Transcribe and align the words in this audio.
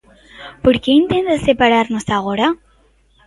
¿Por 0.63 0.75
que 0.81 0.97
intentan 1.01 1.43
separarnos 1.47 2.05
agora? 2.17 2.47